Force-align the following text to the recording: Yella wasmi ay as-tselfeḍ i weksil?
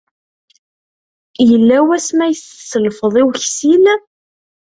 Yella 1.49 1.77
wasmi 1.87 2.23
ay 2.25 2.31
as-tselfeḍ 2.37 3.13
i 3.21 3.23
weksil? 3.27 3.85